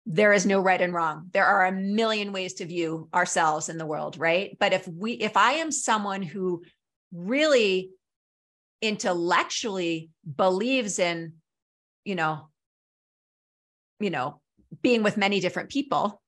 [0.05, 1.29] there is no right and wrong.
[1.31, 4.57] There are a million ways to view ourselves in the world right?
[4.59, 6.63] But if we if i am someone who
[7.13, 7.91] really
[8.81, 11.33] intellectually believes in
[12.03, 12.49] you know
[13.99, 14.41] you know
[14.81, 16.21] being with many different people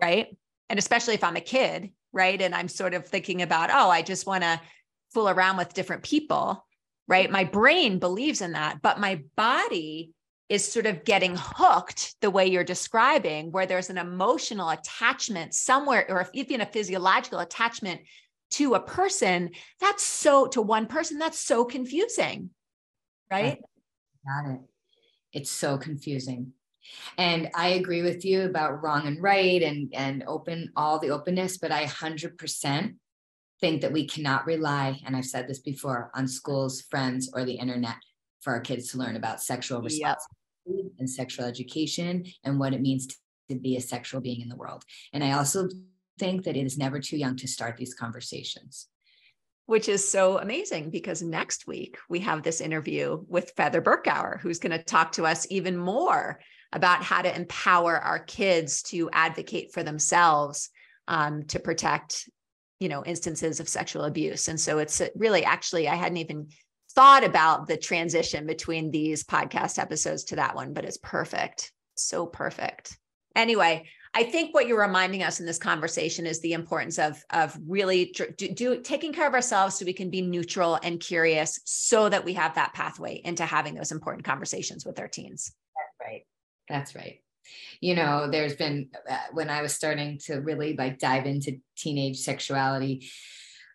[0.00, 0.36] right?
[0.68, 2.40] And especially if i'm a kid right?
[2.40, 4.60] And i'm sort of thinking about oh i just want to
[5.14, 6.64] fool around with different people
[7.06, 7.30] right?
[7.30, 10.12] My brain believes in that but my body
[10.48, 16.06] is sort of getting hooked the way you're describing, where there's an emotional attachment somewhere,
[16.08, 18.00] or even a physiological attachment
[18.50, 22.50] to a person, that's so, to one person, that's so confusing.
[23.30, 23.60] Right?
[24.26, 24.60] Got it.
[25.34, 26.52] It's so confusing.
[27.18, 31.58] And I agree with you about wrong and right and, and open all the openness,
[31.58, 32.94] but I 100%
[33.60, 37.54] think that we cannot rely, and I've said this before, on schools, friends, or the
[37.54, 37.96] internet
[38.40, 40.37] for our kids to learn about sexual responsibility.
[40.98, 43.06] And sexual education and what it means
[43.48, 44.84] to be a sexual being in the world.
[45.12, 45.68] And I also
[46.18, 48.88] think that it is never too young to start these conversations.
[49.66, 54.58] Which is so amazing because next week we have this interview with Feather Berkower, who's
[54.58, 56.40] going to talk to us even more
[56.72, 60.70] about how to empower our kids to advocate for themselves
[61.06, 62.28] um, to protect
[62.80, 66.46] you know instances of sexual abuse and so it's really actually i hadn't even
[66.98, 71.70] thought about the transition between these podcast episodes to that one, but it's perfect.
[71.94, 72.98] So perfect.
[73.36, 77.56] Anyway, I think what you're reminding us in this conversation is the importance of of
[77.68, 82.08] really do, do, taking care of ourselves so we can be neutral and curious so
[82.08, 85.52] that we have that pathway into having those important conversations with our teens.
[85.76, 86.22] That's right.
[86.68, 87.22] That's right.
[87.80, 92.18] You know, there's been uh, when I was starting to really like dive into teenage
[92.18, 93.08] sexuality,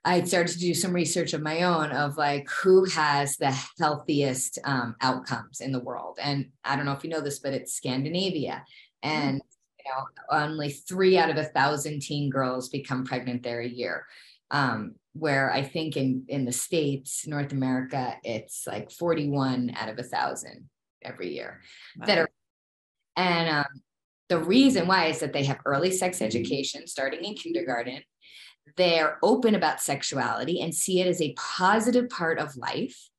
[0.05, 4.59] I started to do some research of my own of like who has the healthiest
[4.65, 6.17] um, outcomes in the world.
[6.21, 8.65] And I don't know if you know this, but it's Scandinavia.
[9.03, 9.15] Mm-hmm.
[9.15, 9.41] And
[9.79, 14.05] you know, only three out of a thousand teen girls become pregnant there a year.
[14.51, 19.97] Um, where I think in in the states, North America, it's like 41 out of
[19.99, 20.69] a thousand
[21.01, 21.61] every year
[21.97, 22.05] wow.
[22.07, 22.29] that are.
[23.15, 23.81] And um,
[24.29, 28.01] the reason why is that they have early sex education starting in kindergarten
[28.77, 33.09] they're open about sexuality and see it as a positive part of life.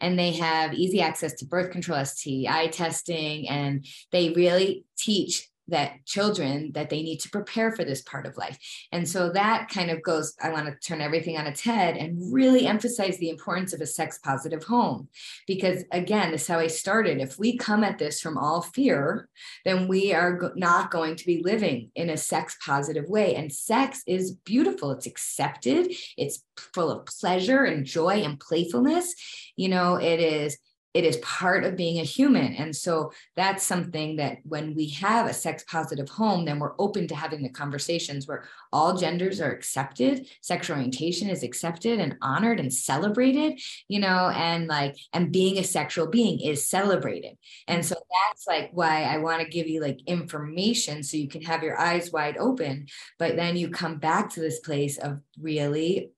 [0.00, 6.04] And they have easy access to birth control STI testing and they really teach that
[6.06, 8.58] children that they need to prepare for this part of life.
[8.92, 12.32] And so that kind of goes, I want to turn everything on its head and
[12.32, 15.08] really emphasize the importance of a sex positive home.
[15.46, 17.20] Because again, this is how I started.
[17.20, 19.28] If we come at this from all fear,
[19.64, 23.34] then we are not going to be living in a sex positive way.
[23.34, 29.14] And sex is beautiful, it's accepted, it's full of pleasure and joy and playfulness.
[29.56, 30.58] You know, it is
[30.92, 32.52] it is part of being a human.
[32.54, 37.06] And so that's something that when we have a sex positive home, then we're open
[37.08, 42.58] to having the conversations where all genders are accepted, sexual orientation is accepted and honored
[42.58, 47.36] and celebrated, you know, and like, and being a sexual being is celebrated.
[47.68, 51.42] And so that's like why I want to give you like information so you can
[51.42, 52.86] have your eyes wide open.
[53.16, 56.10] But then you come back to this place of really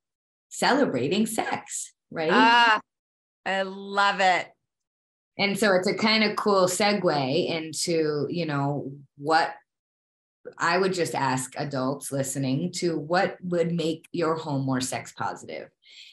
[0.49, 2.31] celebrating sex, right?
[2.33, 2.81] Ah,
[3.45, 4.49] I love it
[5.39, 9.55] and so it's a kind of cool segue into you know what
[10.59, 15.69] i would just ask adults listening to what would make your home more sex positive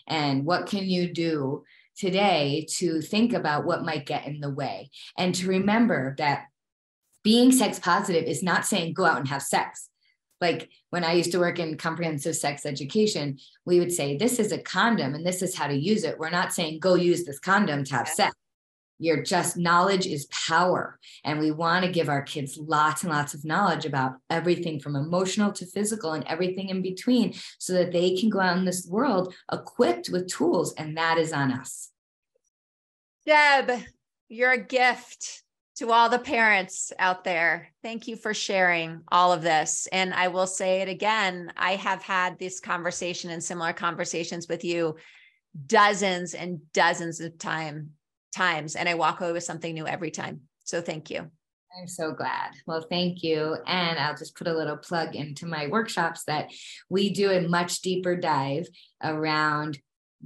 [0.08, 1.64] and what can you do
[1.98, 6.46] today to think about what might get in the way and to remember that
[7.24, 9.90] being sex positive is not saying go out and have sex
[10.42, 14.52] like when I used to work in comprehensive sex education, we would say, This is
[14.52, 16.18] a condom and this is how to use it.
[16.18, 18.34] We're not saying go use this condom to have sex.
[19.00, 21.00] You're just knowledge is power.
[21.24, 24.98] And we want to give our kids lots and lots of knowledge about everything from
[24.98, 28.86] emotional to physical and everything in between so that they can go out in this
[28.86, 30.74] world equipped with tools.
[30.74, 31.92] And that is on us.
[33.26, 33.84] Deb,
[34.28, 35.44] you're a gift
[35.78, 37.70] to all the parents out there.
[37.82, 39.88] Thank you for sharing all of this.
[39.94, 44.66] And I will say it again I have had this conversation and similar conversations with
[44.66, 44.98] you
[45.68, 47.92] dozens and dozens of time
[48.36, 50.42] times and I walk away with something new every time.
[50.64, 51.30] So thank you.
[51.80, 52.52] I'm so glad.
[52.66, 53.58] Well, thank you.
[53.68, 56.52] And I'll just put a little plug into my workshops that
[56.90, 58.68] we do a much deeper dive
[59.04, 59.80] around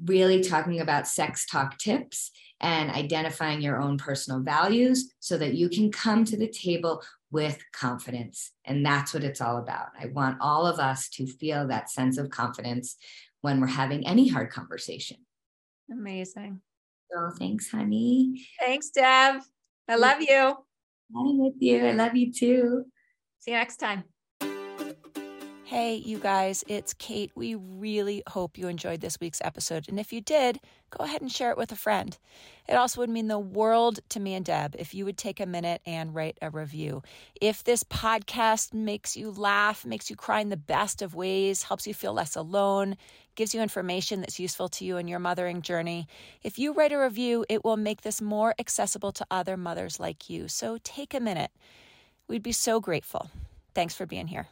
[0.05, 2.31] really talking about sex talk tips
[2.61, 7.61] and identifying your own personal values so that you can come to the table with
[7.73, 8.51] confidence.
[8.63, 9.87] And that's what it's all about.
[9.99, 12.95] I want all of us to feel that sense of confidence
[13.41, 15.17] when we're having any hard conversation.
[15.91, 16.61] Amazing.
[17.13, 18.41] So thanks, honey.
[18.59, 19.41] Thanks, Deb.
[19.87, 20.55] I love you.
[21.15, 21.85] I'm with you.
[21.85, 22.85] I love you too.
[23.39, 24.03] See you next time.
[25.65, 27.31] Hey, you guys, it's Kate.
[27.35, 29.87] We really hope you enjoyed this week's episode.
[29.87, 30.59] And if you did,
[30.89, 32.17] go ahead and share it with a friend.
[32.67, 35.45] It also would mean the world to me and Deb if you would take a
[35.45, 37.01] minute and write a review.
[37.39, 41.87] If this podcast makes you laugh, makes you cry in the best of ways, helps
[41.87, 42.97] you feel less alone,
[43.35, 46.07] gives you information that's useful to you in your mothering journey,
[46.43, 50.29] if you write a review, it will make this more accessible to other mothers like
[50.29, 50.49] you.
[50.49, 51.51] So take a minute.
[52.27, 53.31] We'd be so grateful.
[53.73, 54.49] Thanks for being here.